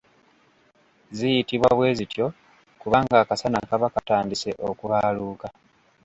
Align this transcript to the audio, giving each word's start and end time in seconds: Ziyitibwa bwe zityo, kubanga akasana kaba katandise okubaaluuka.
Ziyitibwa 1.15 1.69
bwe 1.77 1.89
zityo, 1.97 2.25
kubanga 2.81 3.15
akasana 3.23 3.59
kaba 3.69 3.87
katandise 3.95 4.49
okubaaluuka. 4.69 5.47